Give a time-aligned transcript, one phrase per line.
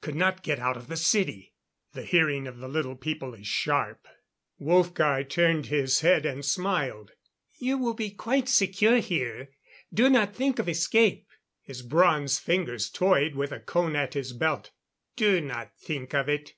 [0.00, 1.54] Could not get out of the city"
[1.94, 4.08] The hearing of the Little People is sharp.
[4.58, 7.12] Wolfgar turned his head and smiled.
[7.60, 9.52] "You will be quite secure here
[9.94, 11.28] do not think of escape."
[11.62, 14.72] His bronzed fingers toyed with a cone at his belt.
[15.14, 16.54] "Do not think of it."